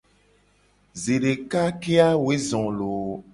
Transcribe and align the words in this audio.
Zedeka 1.01 1.61
ke 1.81 1.95
a 2.07 2.09
woe 2.23 2.35
zo 2.47 2.61
loo. 2.77 3.07